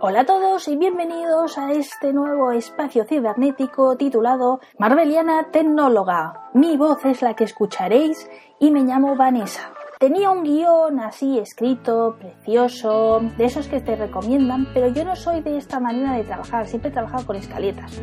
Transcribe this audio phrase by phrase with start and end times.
[0.00, 6.50] Hola a todos y bienvenidos a este nuevo espacio cibernético titulado Marveliana Tecnóloga.
[6.54, 8.28] Mi voz es la que escucharéis
[8.58, 9.72] y me llamo Vanessa.
[9.98, 15.40] Tenía un guion así escrito, precioso, de esos que te recomiendan, pero yo no soy
[15.40, 18.00] de esta manera de trabajar, siempre he trabajado con escaletas.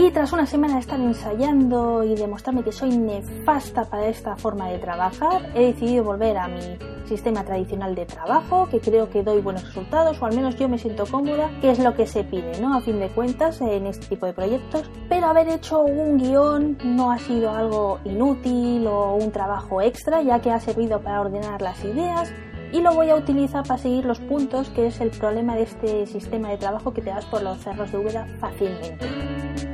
[0.00, 4.70] Y tras una semana de estar ensayando y demostrarme que soy nefasta para esta forma
[4.70, 9.42] de trabajar, he decidido volver a mi sistema tradicional de trabajo, que creo que doy
[9.42, 12.58] buenos resultados, o al menos yo me siento cómoda, que es lo que se pide,
[12.62, 12.74] ¿no?
[12.74, 14.90] A fin de cuentas, en este tipo de proyectos.
[15.10, 20.40] Pero haber hecho un guion no ha sido algo inútil o un trabajo extra, ya
[20.40, 22.32] que ha servido para ordenar las ideas,
[22.72, 26.06] y lo voy a utilizar para seguir los puntos, que es el problema de este
[26.06, 29.69] sistema de trabajo que te das por los cerros de Úbeda fácilmente.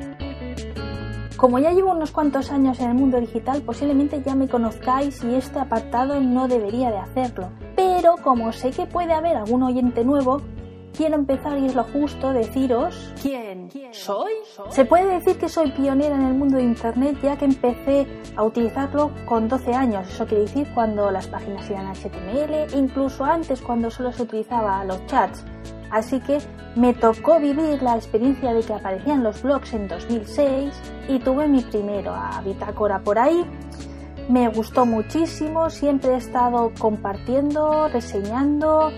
[1.37, 5.35] Como ya llevo unos cuantos años en el mundo digital, posiblemente ya me conozcáis y
[5.35, 7.51] este apartado no debería de hacerlo.
[7.77, 10.41] Pero como sé que puede haber algún oyente nuevo,
[10.97, 14.33] quiero empezar y es lo justo deciros quién soy.
[14.71, 18.43] Se puede decir que soy pionera en el mundo de Internet ya que empecé a
[18.43, 20.09] utilizarlo con 12 años.
[20.09, 25.05] Eso quiere decir cuando las páginas eran HTML incluso antes cuando solo se utilizaba los
[25.05, 25.45] chats.
[25.91, 26.39] Así que
[26.75, 30.73] me tocó vivir la experiencia de que aparecían los blogs en 2006
[31.09, 33.45] y tuve mi primero a Bitácora por ahí.
[34.29, 38.93] Me gustó muchísimo, siempre he estado compartiendo, reseñando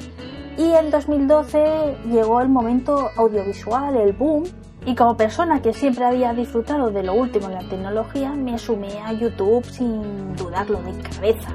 [0.56, 4.44] y en 2012 llegó el momento audiovisual, el boom,
[4.84, 8.98] y como persona que siempre había disfrutado de lo último en la tecnología, me sumé
[9.04, 11.54] a YouTube sin dudarlo de cabeza.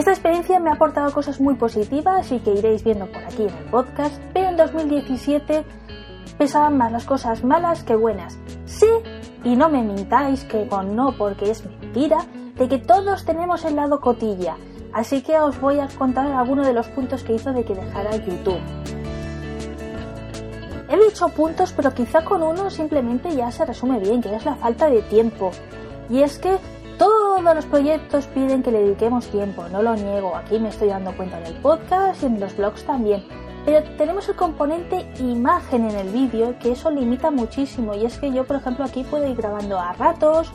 [0.00, 3.54] Esta experiencia me ha aportado cosas muy positivas y que iréis viendo por aquí en
[3.54, 5.62] el podcast, pero en 2017
[6.38, 8.38] pesaban más las cosas malas que buenas.
[8.64, 8.88] Sí,
[9.44, 12.24] y no me mintáis que con no porque es mentira,
[12.56, 14.56] de que todos tenemos el lado cotilla,
[14.94, 18.16] así que os voy a contar algunos de los puntos que hizo de que dejara
[18.16, 18.62] YouTube.
[20.88, 24.54] He dicho puntos, pero quizá con uno simplemente ya se resume bien, que es la
[24.54, 25.50] falta de tiempo.
[26.08, 26.56] Y es que
[27.42, 31.16] todos los proyectos piden que le dediquemos tiempo, no lo niego, aquí me estoy dando
[31.16, 33.24] cuenta en el podcast y en los blogs también.
[33.64, 37.94] Pero tenemos el componente imagen en el vídeo, que eso limita muchísimo.
[37.94, 40.52] Y es que yo, por ejemplo, aquí puedo ir grabando a ratos,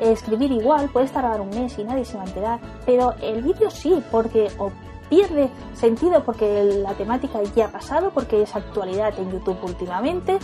[0.00, 2.60] escribir igual, puedes tardar un mes y nadie se va a enterar.
[2.84, 4.70] Pero el vídeo sí, porque o
[5.08, 10.38] pierde sentido porque la temática ya ha pasado, porque es actualidad en YouTube últimamente,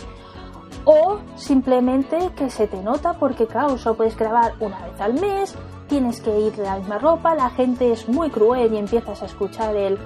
[0.85, 5.55] o simplemente que se te nota porque claro, solo puedes grabar una vez al mes,
[5.93, 9.25] tienes que ir de la misma ropa, la gente es muy cruel y empiezas a
[9.27, 9.99] escuchar el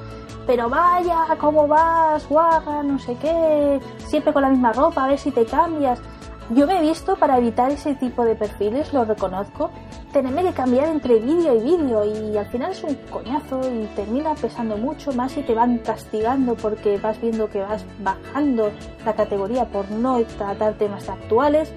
[0.46, 2.28] pero vaya, ¿cómo vas?
[2.28, 6.02] Guaga, no sé qué, siempre con la misma ropa, a ver si te cambias.
[6.50, 9.70] Yo me he visto para evitar ese tipo de perfiles, lo reconozco,
[10.12, 14.36] tenerme que cambiar entre vídeo y vídeo y al final es un coñazo y termina
[14.36, 18.72] pesando mucho más y te van castigando porque vas viendo que vas bajando
[19.06, 21.72] la categoría por no tratar temas actuales.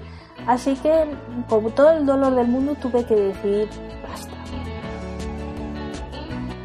[0.47, 1.05] Así que
[1.47, 3.69] con todo el dolor del mundo tuve que decidir
[4.09, 4.31] basta.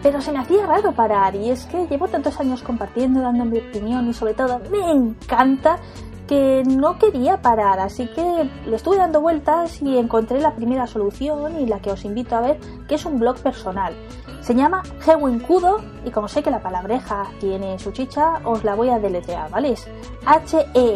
[0.02, 3.58] Pero se me hacía raro parar y es que llevo tantos años compartiendo, dando mi
[3.58, 5.78] opinión y sobre todo me encanta
[6.26, 11.60] que no quería parar, así que le estuve dando vueltas y encontré la primera solución
[11.60, 13.94] y la que os invito a ver, que es un blog personal.
[14.40, 18.90] Se llama Hewinkudo y como sé que la palabreja tiene su chicha, os la voy
[18.90, 19.76] a deletrear, ¿vale?
[20.24, 20.86] H-E-T-W-I-G,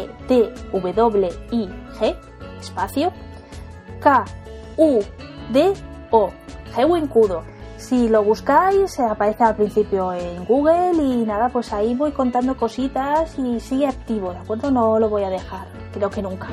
[2.61, 3.11] espacio,
[3.99, 5.01] K-U-D-O,
[6.77, 7.43] Hewinkudo.
[7.77, 13.37] Si lo buscáis, aparece al principio en Google y nada, pues ahí voy contando cositas
[13.39, 14.71] y sigue activo, ¿de acuerdo?
[14.71, 16.47] No lo voy a dejar, creo que nunca.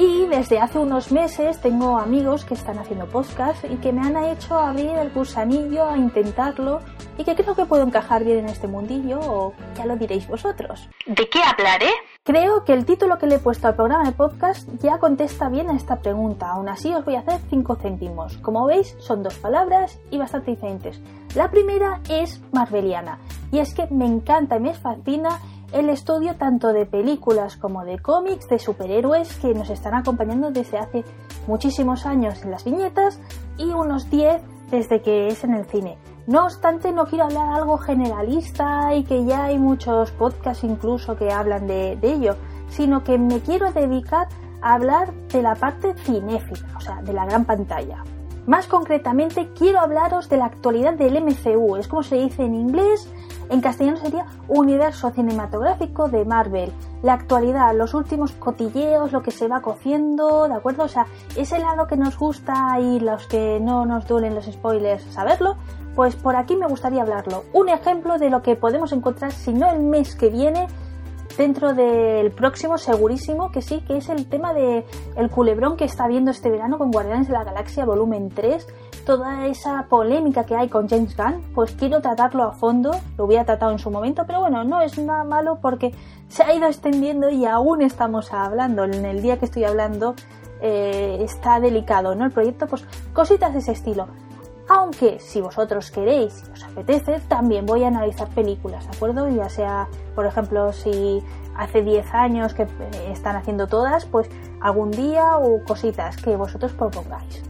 [0.00, 4.16] Y desde hace unos meses tengo amigos que están haciendo podcast y que me han
[4.16, 6.80] hecho abrir el gusanillo a intentarlo
[7.18, 10.88] y que creo que puedo encajar bien en este mundillo o ya lo diréis vosotros.
[11.04, 11.90] ¿De qué hablaré?
[12.24, 15.68] Creo que el título que le he puesto al programa de podcast ya contesta bien
[15.68, 16.50] a esta pregunta.
[16.50, 18.38] Aún así os voy a hacer 5 céntimos.
[18.38, 20.98] Como veis, son dos palabras y bastante diferentes.
[21.34, 23.18] La primera es Marveliana.
[23.52, 25.40] Y es que me encanta y me fascina
[25.72, 30.78] el estudio tanto de películas como de cómics de superhéroes que nos están acompañando desde
[30.78, 31.04] hace
[31.46, 33.20] muchísimos años en las viñetas
[33.56, 35.98] y unos 10 desde que es en el cine.
[36.26, 41.32] No obstante, no quiero hablar algo generalista y que ya hay muchos podcasts incluso que
[41.32, 42.36] hablan de, ello,
[42.68, 44.28] sino que me quiero dedicar
[44.62, 48.04] a hablar de la parte cinéfila, o sea, de la gran pantalla.
[48.46, 53.08] Más concretamente, quiero hablaros de la actualidad del MCU, es como se dice en inglés,
[53.50, 56.72] en castellano sería Universo Cinematográfico de Marvel.
[57.02, 60.84] La actualidad, los últimos cotilleos, lo que se va cociendo, ¿de acuerdo?
[60.84, 61.06] O sea,
[61.36, 65.56] ese lado que nos gusta y los que no nos duelen los spoilers saberlo,
[65.96, 67.44] pues por aquí me gustaría hablarlo.
[67.52, 70.68] Un ejemplo de lo que podemos encontrar, si no el mes que viene,
[71.40, 74.84] dentro del próximo, segurísimo que sí, que es el tema de
[75.16, 78.66] el culebrón que está viendo este verano con Guardianes de la Galaxia volumen 3,
[79.06, 83.46] toda esa polémica que hay con James Gunn, pues quiero tratarlo a fondo, lo hubiera
[83.46, 85.94] tratado en su momento, pero bueno, no es nada malo porque
[86.28, 90.16] se ha ido extendiendo y aún estamos hablando, en el día que estoy hablando
[90.60, 92.26] eh, está delicado, ¿no?
[92.26, 92.84] El proyecto, pues
[93.14, 94.08] cositas de ese estilo.
[94.72, 99.28] Aunque si vosotros queréis y os apetece, también voy a analizar películas, ¿de acuerdo?
[99.28, 101.20] Ya sea, por ejemplo, si
[101.56, 102.68] hace 10 años que eh,
[103.10, 104.30] están haciendo todas, pues
[104.60, 107.42] algún día o cositas que vosotros propongáis.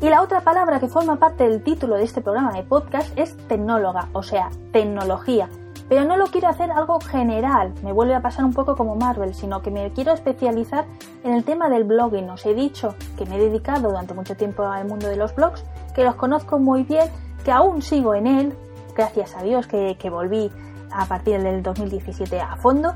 [0.00, 3.36] Y la otra palabra que forma parte del título de este programa de podcast es
[3.48, 5.48] tecnóloga, o sea, tecnología.
[5.88, 9.34] Pero no lo quiero hacer algo general, me vuelve a pasar un poco como Marvel,
[9.34, 10.84] sino que me quiero especializar
[11.24, 12.28] en el tema del blogging.
[12.30, 15.64] Os he dicho que me he dedicado durante mucho tiempo al mundo de los blogs,
[15.98, 17.08] que los conozco muy bien,
[17.44, 18.54] que aún sigo en él,
[18.94, 20.48] gracias a Dios que, que volví
[20.92, 22.94] a partir del 2017 a fondo.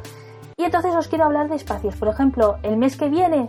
[0.57, 1.97] Y entonces os quiero hablar de espacios.
[1.97, 3.49] Por ejemplo, el mes que viene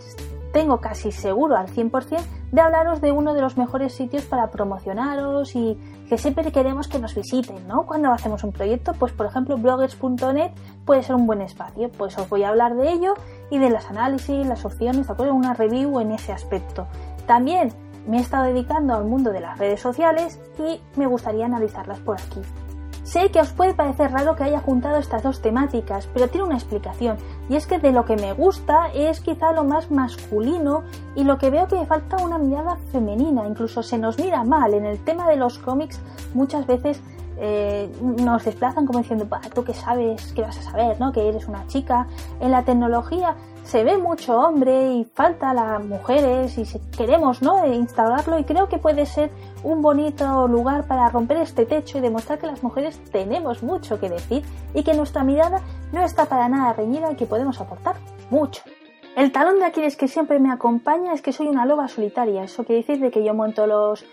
[0.53, 2.19] tengo casi seguro al 100%
[2.51, 5.77] de hablaros de uno de los mejores sitios para promocionaros y
[6.09, 7.85] que siempre queremos que nos visiten, ¿no?
[7.85, 10.49] Cuando hacemos un proyecto, pues por ejemplo bloggers.net
[10.83, 13.13] puede ser un buen espacio, pues os voy a hablar de ello
[13.51, 15.31] y de las análisis, las opciones, ¿de?
[15.31, 16.87] Una review en ese aspecto.
[17.27, 17.71] También
[18.07, 22.17] me he estado dedicando al mundo de las redes sociales y me gustaría analizarlas por
[22.19, 22.41] aquí.
[23.03, 26.55] Sé que os puede parecer raro que haya juntado estas dos temáticas, pero tiene una
[26.55, 27.17] explicación,
[27.49, 30.83] y es que de lo que me gusta es quizá lo más masculino
[31.13, 34.73] y lo que veo que falta una mirada femenina, incluso se nos mira mal.
[34.73, 35.99] En el tema de los cómics
[36.33, 37.01] muchas veces
[37.37, 41.11] eh, nos desplazan como diciendo, tú que sabes, que vas a saber, ¿no?
[41.11, 42.07] Que eres una chica.
[42.39, 46.65] En la tecnología se ve mucho hombre y falta las mujeres y
[46.95, 47.65] queremos, ¿no?
[47.65, 49.31] Instalarlo y creo que puede ser
[49.63, 54.09] un bonito lugar para romper este techo y demostrar que las mujeres tenemos mucho que
[54.09, 54.43] decir
[54.73, 55.61] y que nuestra mirada
[55.91, 57.95] no está para nada reñida y que podemos aportar
[58.29, 58.63] mucho.
[59.15, 62.43] El talón de Aquiles que siempre me acompaña es que soy una loba solitaria.
[62.43, 64.05] Eso quiere decir de que yo monto los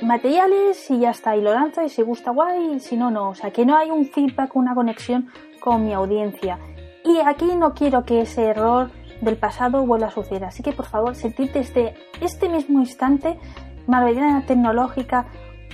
[0.00, 3.30] materiales y ya está, y lo lanzo y si gusta guay y si no, no.
[3.30, 5.28] O sea, que no hay un feedback, una conexión
[5.60, 6.58] con mi audiencia.
[7.04, 8.90] Y aquí no quiero que ese error
[9.20, 10.44] del pasado vuelva a suceder.
[10.44, 13.38] Así que por favor, sentid desde este mismo instante
[13.86, 15.26] Marveliana Tecnológica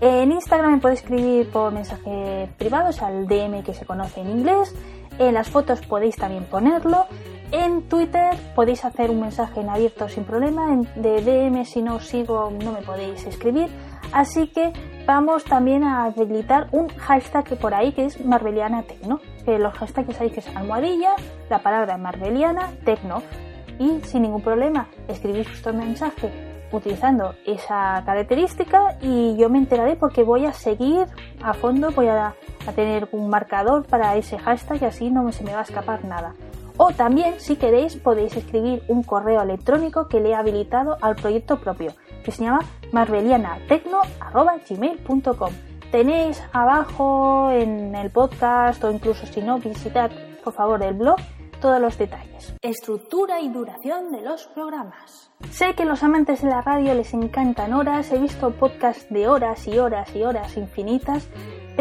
[0.01, 4.21] En Instagram me podéis escribir por mensaje privado, o sea, el DM que se conoce
[4.21, 4.73] en inglés.
[5.19, 7.05] En las fotos podéis también ponerlo.
[7.51, 10.67] En Twitter podéis hacer un mensaje en abierto sin problema.
[10.95, 13.69] De DM si no os sigo no me podéis escribir.
[14.11, 14.71] Así que
[15.07, 19.19] vamos también a habilitar un hashtag por ahí que es Marveliana Tecno.
[19.47, 21.15] Los hashtags sabéis que es almohadilla,
[21.49, 23.23] la palabra Marveliana Tecno.
[23.79, 26.31] Y sin ningún problema escribís vuestro mensaje
[26.71, 31.07] utilizando esa característica y yo me enteraré porque voy a seguir
[31.41, 32.35] a fondo, voy a
[32.75, 36.35] tener un marcador para ese hashtag y así no se me va a escapar nada.
[36.81, 41.59] O también, si queréis, podéis escribir un correo electrónico que le he habilitado al proyecto
[41.59, 41.91] propio,
[42.23, 42.61] que se llama
[42.93, 45.53] marvelianatecno.gmail.com.
[45.91, 50.09] Tenéis abajo en el podcast o incluso si no, visitad
[50.41, 51.17] por favor el blog
[51.59, 52.55] todos los detalles.
[52.61, 55.31] Estructura y duración de los programas.
[55.51, 59.67] Sé que los amantes de la radio les encantan horas, he visto podcasts de horas
[59.67, 61.27] y horas y horas infinitas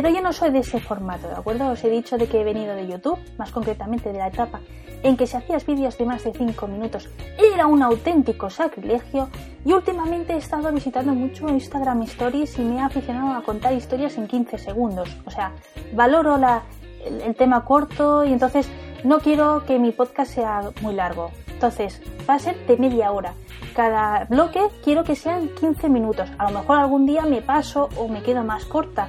[0.00, 1.71] pero yo no soy de ese formato, ¿de acuerdo?
[1.71, 4.61] Os he dicho de que he venido de YouTube, más concretamente de la etapa
[5.02, 9.28] en que si hacías vídeos de más de 5 minutos era un auténtico sacrilegio
[9.64, 14.17] y últimamente he estado visitando mucho Instagram Stories y me he aficionado a contar historias
[14.19, 15.17] en 15 segundos.
[15.25, 15.52] O sea,
[15.93, 16.62] valoro la,
[17.05, 18.71] el, el tema corto y entonces
[19.02, 21.33] no quiero que mi podcast sea muy largo.
[21.49, 23.35] Entonces, va a ser de media hora.
[23.75, 26.31] Cada bloque quiero que sean 15 minutos.
[26.38, 29.09] A lo mejor algún día me paso o me quedo más corta.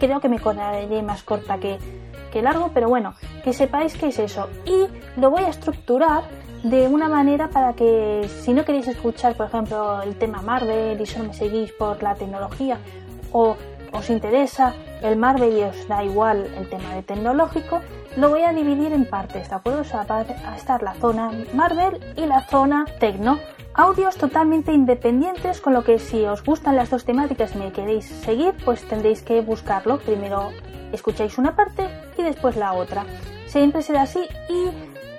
[0.00, 1.78] Creo que me quedaré más corta que,
[2.32, 3.14] que largo, pero bueno,
[3.44, 4.48] que sepáis que es eso.
[4.64, 4.88] Y
[5.20, 6.24] lo voy a estructurar
[6.62, 11.06] de una manera para que si no queréis escuchar, por ejemplo, el tema Marvel y
[11.06, 12.78] solo me seguís por la tecnología
[13.32, 13.56] o
[13.92, 17.80] os interesa el Marvel y os da igual el tema de tecnológico,
[18.16, 19.82] lo voy a dividir en partes, ¿de acuerdo?
[19.82, 23.38] O va a estar la zona Marvel y la zona Tecno.
[23.74, 28.06] Audios totalmente independientes, con lo que si os gustan las dos temáticas y me queréis
[28.06, 29.98] seguir, pues tendréis que buscarlo.
[29.98, 30.50] Primero
[30.92, 33.04] escucháis una parte y después la otra.
[33.46, 34.70] Siempre será así y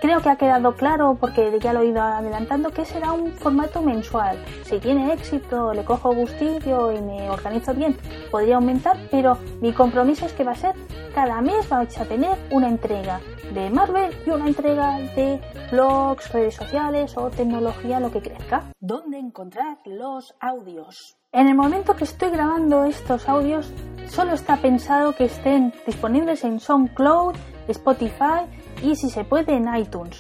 [0.02, 3.84] Creo que ha quedado claro, porque ya lo he ido adelantando, que será un formato
[3.84, 4.44] mensual.
[4.64, 7.96] Si tiene éxito, le cojo gustillo y me organizo bien,
[8.32, 10.74] podría aumentar, pero mi compromiso es que va a ser
[11.14, 13.20] cada mes vais a tener una entrega
[13.54, 15.40] de Marvel y una entrega de
[15.70, 18.64] blogs, redes sociales o tecnología, lo que crezca.
[18.80, 21.18] ¿Dónde encontrar los audios?
[21.32, 23.72] En el momento que estoy grabando estos audios,
[24.08, 27.36] solo está pensado que estén disponibles en SoundCloud,
[27.68, 28.48] Spotify
[28.82, 30.18] y si se puede en iTunes.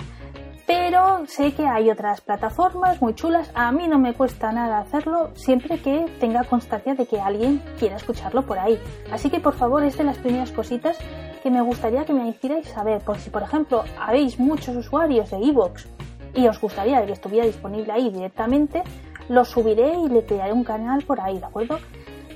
[0.67, 3.51] Pero sé que hay otras plataformas muy chulas.
[3.55, 7.97] A mí no me cuesta nada hacerlo siempre que tenga constancia de que alguien quiera
[7.97, 8.79] escucharlo por ahí.
[9.11, 10.97] Así que por favor es de las primeras cositas
[11.43, 13.01] que me gustaría que me hicierais saber.
[13.01, 15.87] Por si por ejemplo habéis muchos usuarios de Evox
[16.33, 18.83] y os gustaría que estuviera disponible ahí directamente,
[19.27, 21.79] lo subiré y le crearé un canal por ahí, ¿de acuerdo?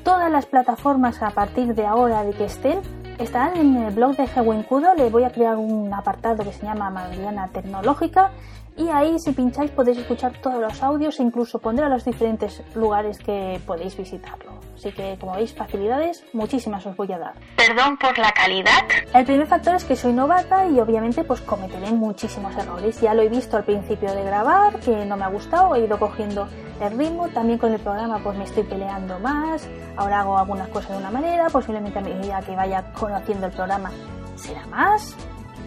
[0.03, 2.81] Todas las plataformas a partir de ahora de que estén
[3.19, 4.27] están en el blog de
[4.63, 8.31] Cudo, le voy a crear un apartado que se llama Mariana Tecnológica
[8.77, 12.61] y ahí si pincháis podéis escuchar todos los audios e incluso pondré a los diferentes
[12.75, 14.59] lugares que podéis visitarlo.
[14.75, 17.33] Así que como veis facilidades muchísimas os voy a dar.
[17.55, 18.83] Perdón por la calidad.
[19.13, 22.99] El primer factor es que soy novata y obviamente pues cometeré muchísimos errores.
[22.99, 25.97] Ya lo he visto al principio de grabar que no me ha gustado, he ido
[25.97, 26.47] cogiendo
[26.81, 30.91] el ritmo, también con el programa pues me estoy peleando más, ahora hago algunas cosas
[30.91, 33.91] de una manera, posiblemente a medida que vaya conociendo el programa
[34.35, 35.15] será más.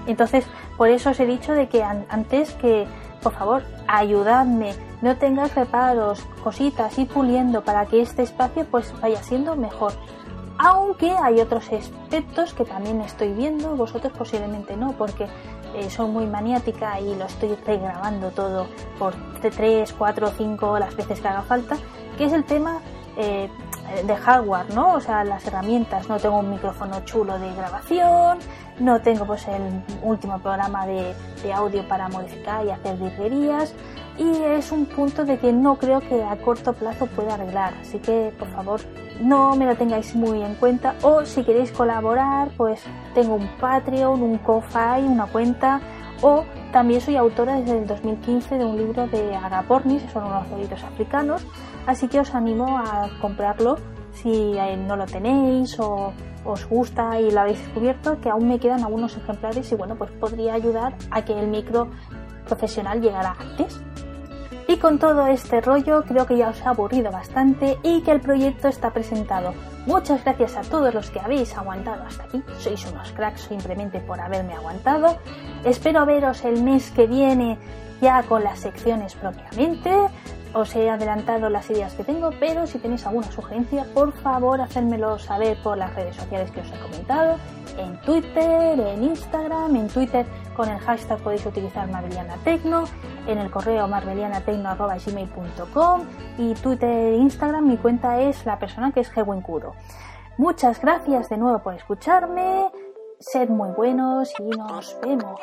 [0.07, 0.45] Entonces,
[0.77, 2.87] por eso os he dicho de que antes que,
[3.23, 9.23] por favor, ayudadme, no tengas reparos, cositas, y puliendo para que este espacio pues vaya
[9.23, 9.93] siendo mejor.
[10.59, 15.27] Aunque hay otros aspectos que también estoy viendo, vosotros posiblemente no, porque
[15.75, 18.67] eh, soy muy maniática y lo estoy regrabando todo
[18.99, 21.77] por 3, 4, 5 las veces que haga falta,
[22.17, 22.81] que es el tema
[23.17, 23.49] eh,
[24.05, 24.95] de hardware, ¿no?
[24.95, 26.09] O sea, las herramientas.
[26.09, 28.39] No tengo un micrófono chulo de grabación,
[28.79, 33.75] no tengo pues el último programa de, de audio para modificar y hacer librerías
[34.19, 37.75] y es un punto de que no creo que a corto plazo pueda arreglar.
[37.81, 38.81] Así que por favor
[39.21, 42.81] no me lo tengáis muy en cuenta o si queréis colaborar pues
[43.15, 45.81] tengo un Patreon, un Ko-Fi, una cuenta
[46.21, 50.83] o también soy autora desde el 2015 de un libro de agapornis, son unos loritos
[50.83, 51.47] africanos,
[51.89, 53.79] así que os animo a comprarlo
[54.13, 56.13] si eh, no lo tenéis o
[56.45, 60.11] os gusta y lo habéis descubierto, que aún me quedan algunos ejemplares y bueno, pues
[60.13, 61.89] podría ayudar a que el micro
[62.47, 63.81] profesional llegara antes.
[64.67, 68.21] Y con todo este rollo creo que ya os ha aburrido bastante y que el
[68.21, 69.55] proyecto está presentado.
[69.87, 72.43] Muchas gracias a todos los que habéis aguantado hasta aquí.
[72.59, 75.17] Sois unos cracks simplemente por haberme aguantado.
[75.65, 77.57] Espero veros el mes que viene
[78.03, 79.91] ya con las secciones propiamente.
[80.55, 85.19] Os he adelantado las ideas que tengo, pero si tenéis alguna sugerencia, por favor, hacérmelo
[85.19, 87.37] saber por las redes sociales que os he comentado,
[87.77, 90.27] en Twitter, en Instagram, en Twitter
[90.57, 91.89] con el hashtag podéis utilizar
[92.43, 92.85] Tecno,
[93.29, 96.01] en el correo marvelianatecno.gmail.com
[96.39, 99.75] y Twitter e Instagram mi cuenta es la persona que es Cudo.
[100.37, 102.73] Muchas gracias de nuevo por escucharme,
[103.21, 105.41] sed muy buenos y nos vemos.